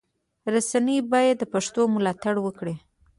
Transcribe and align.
رسنی 0.53 0.97
باید 1.11 1.35
د 1.39 1.43
پښتو 1.53 1.81
ملاتړ 1.95 2.35
وکړي. 2.41 2.75